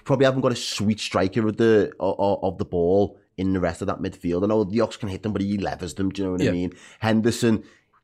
probably 0.03 0.25
haven't 0.25 0.41
got 0.41 0.51
a 0.51 0.57
sweet 0.57 0.99
striker 0.99 1.47
of 1.47 1.55
the 1.55 1.93
of, 2.01 2.39
of 2.43 2.57
the 2.57 2.65
ball 2.65 3.17
in 3.41 3.53
the 3.53 3.59
rest 3.59 3.81
of 3.81 3.87
that 3.87 3.99
midfield. 3.99 4.43
I 4.43 4.47
know 4.47 4.63
the 4.63 4.81
Ox 4.81 4.95
can 4.97 5.09
hit 5.09 5.23
them, 5.23 5.33
but 5.33 5.41
he 5.41 5.57
levers 5.57 5.95
them. 5.95 6.09
Do 6.11 6.21
you 6.21 6.25
know 6.27 6.31
what 6.33 6.41
Yeah. 6.41 6.51
I 6.51 6.53
mean? 6.53 6.73
Henderson. 6.99 7.63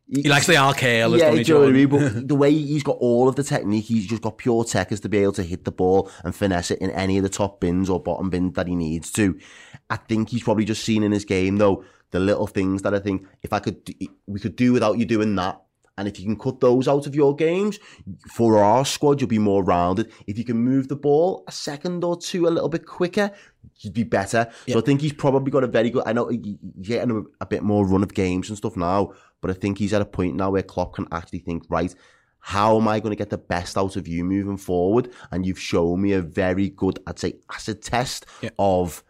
he 0.09 0.23
likes 0.23 0.47
the 0.47 0.73
careless, 0.75 1.21
Yeah, 1.21 1.31
do 1.31 1.37
you 1.37 1.53
know 1.53 1.59
what 1.59 1.69
I 1.69 1.71
mean? 1.71 1.87
But 1.87 2.27
the 2.27 2.35
way 2.35 2.51
he's 2.51 2.83
got 2.83 2.97
all 2.99 3.29
of 3.29 3.35
the 3.35 3.43
technique, 3.43 3.85
he's 3.85 4.07
just 4.07 4.21
got 4.21 4.37
pure 4.37 4.63
techers 4.63 5.01
to 5.03 5.09
be 5.09 5.19
able 5.19 5.33
to 5.33 5.43
hit 5.43 5.63
the 5.65 5.71
ball 5.71 6.09
and 6.23 6.35
finesse 6.35 6.71
it 6.71 6.79
in 6.79 6.89
any 6.91 7.17
of 7.17 7.23
the 7.23 7.29
top 7.29 7.59
bins 7.59 7.89
or 7.89 8.01
bottom 8.01 8.29
bins 8.29 8.53
that 8.53 8.67
he 8.67 8.75
needs 8.75 9.11
to. 9.13 9.37
I 9.89 9.97
think 9.97 10.29
he's 10.29 10.43
probably 10.43 10.65
just 10.65 10.83
seen 10.83 11.03
in 11.03 11.11
his 11.11 11.25
game 11.25 11.57
though 11.57 11.83
the 12.11 12.19
little 12.19 12.47
things 12.47 12.81
that 12.83 12.93
I 12.93 12.99
think 12.99 13.27
if 13.43 13.51
I 13.53 13.59
could, 13.59 13.93
we 14.27 14.39
could 14.39 14.55
do 14.55 14.71
without 14.73 14.97
you 14.97 15.05
doing 15.05 15.35
that. 15.35 15.61
And 15.97 16.07
if 16.07 16.19
you 16.19 16.25
can 16.25 16.37
cut 16.37 16.59
those 16.59 16.87
out 16.87 17.07
of 17.07 17.15
your 17.15 17.35
games, 17.35 17.79
for 18.31 18.59
our 18.59 18.85
squad, 18.85 19.19
you'll 19.19 19.27
be 19.29 19.39
more 19.39 19.63
rounded. 19.63 20.11
If 20.27 20.37
you 20.37 20.43
can 20.45 20.57
move 20.57 20.87
the 20.87 20.95
ball 20.95 21.43
a 21.47 21.51
second 21.51 22.03
or 22.03 22.17
two 22.17 22.47
a 22.47 22.49
little 22.49 22.69
bit 22.69 22.85
quicker, 22.85 23.31
you'd 23.79 23.93
be 23.93 24.03
better. 24.03 24.47
So 24.69 24.77
I 24.77 24.81
think 24.81 25.01
he's 25.01 25.13
probably 25.13 25.51
got 25.51 25.63
a 25.63 25.67
very 25.67 25.89
good. 25.89 26.03
I 26.05 26.13
know 26.13 26.27
he's 26.27 26.55
getting 26.81 27.11
a, 27.11 27.21
a 27.43 27.45
bit 27.47 27.63
more 27.63 27.85
run 27.87 28.03
of 28.03 28.13
games 28.13 28.49
and 28.49 28.57
stuff 28.57 28.77
now, 28.77 29.13
but 29.41 29.49
I 29.49 29.53
think 29.53 29.77
he's 29.79 29.93
at 29.93 30.01
a 30.01 30.05
point 30.05 30.35
now 30.35 30.51
where 30.51 30.63
Klopp 30.63 30.93
can 30.93 31.07
actually 31.11 31.39
think, 31.39 31.63
right, 31.69 31.93
how 32.39 32.77
am 32.77 32.87
I 32.87 32.99
going 32.99 33.11
to 33.11 33.17
get 33.17 33.29
the 33.29 33.37
best 33.37 33.77
out 33.77 33.95
of 33.95 34.07
you 34.07 34.23
moving 34.23 34.57
forward? 34.57 35.11
And 35.31 35.45
you've 35.45 35.59
shown 35.59 36.01
me 36.01 36.13
a 36.13 36.21
very 36.21 36.69
good, 36.69 36.99
I'd 37.07 37.19
say, 37.19 37.33
acid 37.51 37.81
test 37.81 38.25
Yeah. 38.41 38.51
of 38.59 39.03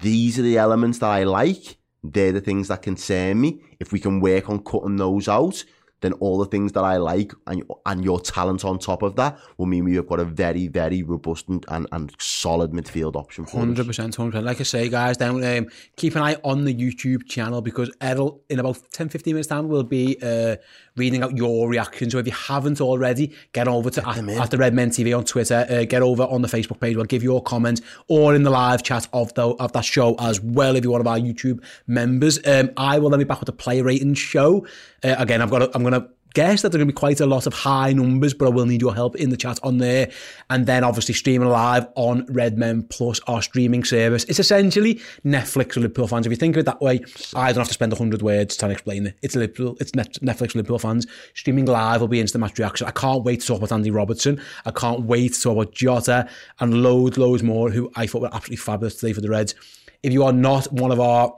these 0.00 0.38
are 0.38 0.42
the 0.42 0.58
elements 0.58 0.98
that 0.98 1.10
I 1.10 1.24
like. 1.24 1.78
They're 2.04 2.32
the 2.32 2.40
things 2.40 2.68
that 2.68 2.82
concern 2.82 3.40
me. 3.40 3.60
If 3.80 3.92
we 3.92 4.00
can 4.00 4.20
work 4.20 4.48
on 4.48 4.62
cutting 4.62 4.96
those 4.96 5.28
out, 5.28 5.64
then 6.00 6.12
all 6.14 6.38
the 6.38 6.46
things 6.46 6.72
that 6.72 6.84
I 6.84 6.96
like 6.96 7.32
and 7.46 7.62
and 7.86 8.04
your 8.04 8.20
talent 8.20 8.64
on 8.64 8.78
top 8.78 9.02
of 9.02 9.16
that 9.16 9.38
will 9.56 9.66
mean 9.66 9.84
we 9.84 9.96
have 9.96 10.06
got 10.06 10.20
a 10.20 10.24
very, 10.24 10.68
very 10.68 11.02
robust 11.02 11.48
and, 11.48 11.64
and, 11.68 11.86
and 11.92 12.14
solid 12.18 12.72
midfield 12.72 13.16
option 13.16 13.44
for. 13.44 13.58
Hundred 13.58 13.86
percent, 13.86 14.14
hundred 14.14 14.32
percent. 14.32 14.46
Like 14.46 14.60
I 14.60 14.64
say, 14.64 14.88
guys, 14.88 15.18
then 15.18 15.42
um, 15.44 15.68
keep 15.96 16.14
an 16.14 16.22
eye 16.22 16.36
on 16.44 16.64
the 16.64 16.74
YouTube 16.74 17.26
channel 17.26 17.60
because 17.60 17.90
Errol, 18.00 18.42
in 18.48 18.58
about 18.58 18.78
10, 18.92 19.08
15 19.08 19.34
minutes 19.34 19.48
time, 19.48 19.68
will 19.68 19.82
be 19.82 20.16
uh, 20.22 20.56
reading 20.96 21.22
out 21.22 21.36
your 21.36 21.68
reaction. 21.68 22.10
So 22.10 22.18
if 22.18 22.26
you 22.26 22.32
haven't 22.32 22.80
already, 22.80 23.34
get 23.52 23.68
over 23.68 23.90
to 23.90 24.08
at, 24.08 24.18
at 24.18 24.50
the 24.50 24.58
Red 24.58 24.74
Men 24.74 24.90
TV 24.90 25.16
on 25.16 25.24
Twitter. 25.24 25.66
Uh, 25.68 25.84
get 25.84 26.02
over 26.02 26.24
on 26.24 26.42
the 26.42 26.48
Facebook 26.48 26.80
page. 26.80 26.96
We'll 26.96 27.06
give 27.06 27.22
your 27.22 27.42
comment 27.42 27.80
or 28.08 28.34
in 28.34 28.42
the 28.42 28.50
live 28.50 28.82
chat 28.82 29.08
of 29.12 29.34
the 29.34 29.48
of 29.48 29.72
that 29.72 29.84
show 29.84 30.14
as 30.18 30.40
well. 30.40 30.76
If 30.76 30.84
you're 30.84 30.92
one 30.92 31.00
of 31.00 31.06
our 31.06 31.18
YouTube 31.18 31.62
members, 31.86 32.38
um, 32.46 32.70
I 32.76 32.98
will 32.98 33.10
then 33.10 33.18
be 33.18 33.24
back 33.24 33.40
with 33.40 33.46
the 33.46 33.52
play 33.52 33.82
rating 33.82 34.14
show. 34.14 34.66
Uh, 35.02 35.14
again, 35.18 35.40
I've 35.40 35.50
got. 35.50 35.62
A, 35.62 35.70
I'm 35.74 35.82
going 35.90 36.02
to 36.02 36.08
guess 36.34 36.62
that 36.62 36.70
there 36.70 36.78
are 36.78 36.84
going 36.84 36.88
to 36.88 36.94
be 36.94 36.98
quite 36.98 37.20
a 37.20 37.26
lot 37.26 37.46
of 37.46 37.54
high 37.54 37.92
numbers, 37.92 38.34
but 38.34 38.46
I 38.46 38.50
will 38.50 38.66
need 38.66 38.80
your 38.80 38.94
help 38.94 39.16
in 39.16 39.30
the 39.30 39.36
chat 39.36 39.58
on 39.62 39.78
there. 39.78 40.10
And 40.50 40.66
then 40.66 40.84
obviously 40.84 41.14
streaming 41.14 41.48
live 41.48 41.88
on 41.96 42.26
Redmen 42.26 42.84
Plus, 42.84 43.18
our 43.26 43.42
streaming 43.42 43.82
service. 43.82 44.24
It's 44.24 44.38
essentially 44.38 44.96
Netflix 45.24 45.72
for 45.72 45.80
Liverpool 45.80 46.06
fans. 46.06 46.26
If 46.26 46.30
you 46.30 46.36
think 46.36 46.56
of 46.56 46.60
it 46.60 46.66
that 46.66 46.80
way, 46.80 47.00
I 47.34 47.52
don't 47.52 47.62
have 47.62 47.68
to 47.68 47.74
spend 47.74 47.92
100 47.92 48.22
words 48.22 48.56
trying 48.56 48.70
to 48.70 48.74
explain 48.74 49.06
it. 49.06 49.16
It's 49.22 49.34
Liverpool, 49.34 49.76
it's 49.80 49.92
Netflix 49.92 50.52
for 50.52 50.58
Liverpool 50.58 50.78
fans. 50.78 51.06
Streaming 51.34 51.64
live 51.64 52.00
will 52.00 52.08
be 52.08 52.20
instant 52.20 52.40
match 52.42 52.58
reaction. 52.58 52.86
I 52.86 52.92
can't 52.92 53.24
wait 53.24 53.40
to 53.40 53.46
talk 53.46 53.58
about 53.58 53.72
Andy 53.72 53.90
Robertson. 53.90 54.40
I 54.64 54.70
can't 54.70 55.02
wait 55.02 55.34
to 55.34 55.40
talk 55.40 55.56
about 55.56 55.74
Jota 55.74 56.28
and 56.60 56.82
loads, 56.82 57.18
loads 57.18 57.42
more 57.42 57.70
who 57.70 57.90
I 57.96 58.06
thought 58.06 58.22
were 58.22 58.34
absolutely 58.34 58.56
fabulous 58.56 58.96
today 58.96 59.12
for 59.12 59.22
the 59.22 59.30
Reds. 59.30 59.54
If 60.02 60.12
you 60.12 60.22
are 60.24 60.32
not 60.32 60.72
one 60.72 60.92
of 60.92 61.00
our 61.00 61.34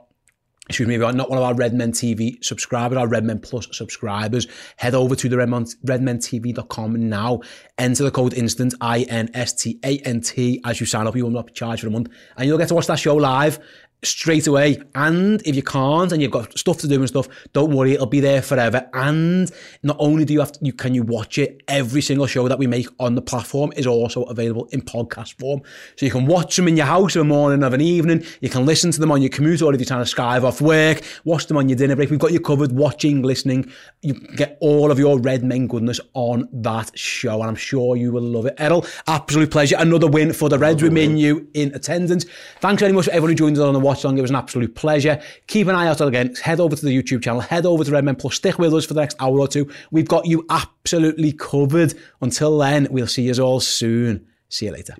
excuse 0.71 0.87
me, 0.87 0.95
if 0.95 1.01
you're 1.01 1.11
not 1.11 1.29
one 1.29 1.37
of 1.37 1.43
our 1.43 1.53
Redmen 1.53 1.91
TV 1.91 2.43
subscribers, 2.43 2.97
our 2.97 3.07
Redmen 3.07 3.39
Plus 3.39 3.67
subscribers, 3.71 4.47
head 4.77 4.95
over 4.95 5.15
to 5.15 5.29
the 5.29 5.35
Redmen, 5.35 5.65
redmentv.com 5.85 7.09
now. 7.09 7.41
Enter 7.77 8.05
the 8.05 8.11
code 8.11 8.33
INSTANT, 8.33 8.75
I-N-S-T-A-N-T, 8.79 10.61
as 10.65 10.79
you 10.79 10.85
sign 10.85 11.07
up. 11.07 11.15
You 11.15 11.23
will 11.23 11.31
not 11.31 11.47
be 11.47 11.53
charged 11.53 11.81
for 11.81 11.87
a 11.87 11.91
month. 11.91 12.09
And 12.37 12.47
you'll 12.47 12.57
get 12.57 12.69
to 12.69 12.75
watch 12.75 12.87
that 12.87 12.99
show 12.99 13.15
live 13.15 13.59
straight 14.03 14.47
away. 14.47 14.81
And 14.95 15.41
if 15.45 15.55
you 15.55 15.63
can't 15.63 16.11
and 16.11 16.21
you've 16.21 16.31
got 16.31 16.57
stuff 16.57 16.77
to 16.79 16.87
do 16.87 16.95
and 16.95 17.07
stuff, 17.07 17.27
don't 17.53 17.71
worry, 17.71 17.93
it'll 17.93 18.07
be 18.07 18.19
there 18.19 18.41
forever. 18.41 18.89
And 18.93 19.51
not 19.83 19.97
only 19.99 20.25
do 20.25 20.33
you 20.33 20.39
have 20.39 20.51
to, 20.53 20.59
you 20.61 20.73
can 20.73 20.93
you 20.93 21.03
watch 21.03 21.37
it, 21.37 21.61
every 21.67 22.01
single 22.01 22.27
show 22.27 22.47
that 22.47 22.57
we 22.57 22.67
make 22.67 22.87
on 22.99 23.15
the 23.15 23.21
platform 23.21 23.71
is 23.75 23.85
also 23.85 24.23
available 24.23 24.65
in 24.71 24.81
podcast 24.81 25.39
form. 25.39 25.61
So 25.95 26.05
you 26.05 26.11
can 26.11 26.25
watch 26.25 26.55
them 26.55 26.67
in 26.67 26.77
your 26.77 26.85
house 26.85 27.15
of 27.15 27.21
a 27.21 27.25
morning 27.25 27.63
of 27.63 27.73
an 27.73 27.81
evening. 27.81 28.25
You 28.41 28.49
can 28.49 28.65
listen 28.65 28.91
to 28.91 28.99
them 28.99 29.11
on 29.11 29.21
your 29.21 29.29
commute 29.29 29.61
or 29.61 29.73
if 29.73 29.79
you're 29.79 29.85
trying 29.85 30.03
to 30.03 30.15
skive 30.15 30.43
off 30.43 30.61
work, 30.61 31.01
watch 31.23 31.47
them 31.47 31.57
on 31.57 31.69
your 31.69 31.77
dinner 31.77 31.95
break. 31.95 32.09
We've 32.09 32.19
got 32.19 32.31
you 32.31 32.39
covered, 32.39 32.71
watching, 32.71 33.21
listening. 33.21 33.71
You 34.01 34.13
get 34.13 34.57
all 34.61 34.91
of 34.91 34.99
your 34.99 35.19
Red 35.19 35.43
Men 35.43 35.67
goodness 35.67 35.99
on 36.13 36.49
that 36.53 36.97
show. 36.97 37.41
And 37.41 37.49
I'm 37.49 37.55
sure 37.55 37.95
you 37.95 38.11
will 38.11 38.21
love 38.21 38.45
it. 38.47 38.55
Errol, 38.57 38.85
absolute 39.07 39.51
pleasure. 39.51 39.75
Another 39.77 40.07
win 40.07 40.33
for 40.33 40.49
the 40.49 40.57
Reds 40.57 40.81
with 40.81 40.93
me 40.93 41.05
and 41.05 41.19
you 41.19 41.47
in 41.53 41.73
attendance. 41.75 42.25
Thanks 42.59 42.81
very 42.81 42.93
much 42.93 43.05
for 43.05 43.11
everyone 43.11 43.31
who 43.31 43.35
joined 43.35 43.57
us 43.57 43.63
on 43.63 43.73
the 43.73 43.90
watch 43.91 44.03
along. 44.03 44.17
It 44.17 44.21
was 44.21 44.31
an 44.31 44.37
absolute 44.37 44.73
pleasure. 44.73 45.21
Keep 45.47 45.67
an 45.67 45.75
eye 45.75 45.87
out 45.87 46.01
again. 46.01 46.33
Head 46.35 46.59
over 46.59 46.75
to 46.75 46.85
the 46.85 46.95
YouTube 46.95 47.21
channel. 47.23 47.41
Head 47.41 47.65
over 47.65 47.83
to 47.83 47.91
Redmen 47.91 48.15
Plus. 48.15 48.35
Stick 48.35 48.57
with 48.57 48.73
us 48.73 48.85
for 48.85 48.93
the 48.93 49.01
next 49.01 49.17
hour 49.19 49.39
or 49.39 49.47
two. 49.47 49.69
We've 49.91 50.07
got 50.07 50.25
you 50.25 50.45
absolutely 50.49 51.33
covered. 51.33 51.93
Until 52.21 52.57
then, 52.57 52.87
we'll 52.89 53.07
see 53.07 53.23
you 53.23 53.43
all 53.43 53.59
soon. 53.59 54.25
See 54.49 54.65
you 54.67 54.71
later. 54.71 54.95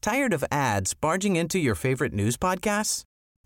Tired 0.00 0.32
of 0.32 0.44
ads 0.50 0.94
barging 0.94 1.36
into 1.36 1.58
your 1.58 1.74
favorite 1.74 2.14
news 2.14 2.36
podcasts? 2.36 3.02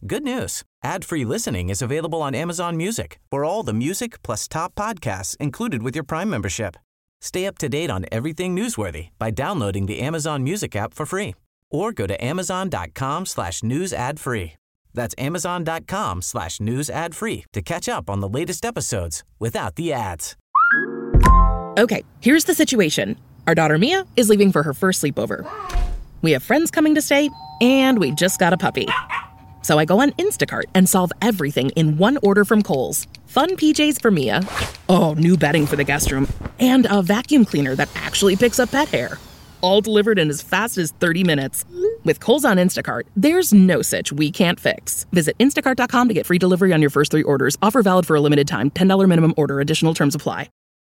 Good 0.06 0.22
news. 0.22 0.62
Ad-free 0.84 1.24
listening 1.24 1.70
is 1.70 1.82
available 1.82 2.22
on 2.22 2.34
Amazon 2.34 2.76
Music 2.76 3.18
for 3.30 3.44
all 3.44 3.62
the 3.62 3.72
music 3.72 4.22
plus 4.22 4.46
top 4.46 4.74
podcasts 4.74 5.36
included 5.38 5.82
with 5.82 5.96
your 5.96 6.04
Prime 6.04 6.30
membership. 6.30 6.76
Stay 7.20 7.46
up 7.46 7.56
to 7.58 7.68
date 7.68 7.90
on 7.90 8.04
everything 8.12 8.54
newsworthy 8.54 9.08
by 9.18 9.30
downloading 9.30 9.86
the 9.86 10.00
Amazon 10.00 10.44
Music 10.44 10.76
app 10.76 10.92
for 10.92 11.06
free 11.06 11.34
or 11.74 11.92
go 11.92 12.06
to 12.06 12.24
amazon.com 12.24 13.26
slash 13.26 13.62
news 13.62 13.92
ad 13.92 14.20
free. 14.20 14.52
That's 14.94 15.14
amazon.com 15.18 16.22
slash 16.22 16.60
news 16.60 16.88
ad 16.88 17.14
free 17.14 17.44
to 17.52 17.60
catch 17.60 17.88
up 17.88 18.08
on 18.08 18.20
the 18.20 18.28
latest 18.28 18.64
episodes 18.64 19.24
without 19.40 19.74
the 19.74 19.92
ads. 19.92 20.36
Okay, 21.76 22.04
here's 22.20 22.44
the 22.44 22.54
situation. 22.54 23.16
Our 23.48 23.54
daughter 23.54 23.76
Mia 23.78 24.06
is 24.16 24.28
leaving 24.28 24.52
for 24.52 24.62
her 24.62 24.72
first 24.72 25.02
sleepover. 25.02 25.44
We 26.22 26.30
have 26.32 26.42
friends 26.42 26.70
coming 26.70 26.94
to 26.94 27.02
stay, 27.02 27.28
and 27.60 27.98
we 27.98 28.12
just 28.12 28.38
got 28.38 28.52
a 28.52 28.56
puppy. 28.56 28.86
So 29.62 29.78
I 29.78 29.84
go 29.84 30.00
on 30.00 30.12
Instacart 30.12 30.64
and 30.74 30.88
solve 30.88 31.10
everything 31.20 31.70
in 31.70 31.96
one 31.96 32.18
order 32.22 32.44
from 32.44 32.62
Kohl's. 32.62 33.08
Fun 33.26 33.56
PJs 33.56 34.00
for 34.00 34.10
Mia. 34.10 34.42
Oh, 34.88 35.14
new 35.14 35.36
bedding 35.36 35.66
for 35.66 35.76
the 35.76 35.84
guest 35.84 36.12
room. 36.12 36.28
And 36.60 36.86
a 36.88 37.02
vacuum 37.02 37.44
cleaner 37.44 37.74
that 37.74 37.88
actually 37.96 38.36
picks 38.36 38.60
up 38.60 38.70
pet 38.70 38.88
hair. 38.88 39.18
All 39.64 39.80
delivered 39.80 40.18
in 40.18 40.28
as 40.28 40.42
fast 40.42 40.76
as 40.76 40.90
30 40.90 41.24
minutes. 41.24 41.64
With 42.04 42.20
Kohl's 42.20 42.44
on 42.44 42.58
Instacart, 42.58 43.04
there's 43.16 43.54
no 43.54 43.80
such 43.80 44.12
we 44.12 44.30
can't 44.30 44.60
fix. 44.60 45.06
Visit 45.10 45.38
instacart.com 45.38 46.08
to 46.08 46.14
get 46.14 46.26
free 46.26 46.38
delivery 46.38 46.74
on 46.74 46.82
your 46.82 46.90
first 46.90 47.10
three 47.10 47.22
orders. 47.22 47.56
Offer 47.62 47.82
valid 47.82 48.06
for 48.06 48.14
a 48.14 48.20
limited 48.20 48.46
time. 48.46 48.70
$10 48.70 49.08
minimum 49.08 49.32
order. 49.38 49.60
Additional 49.60 49.94
terms 49.94 50.14
apply. 50.14 50.50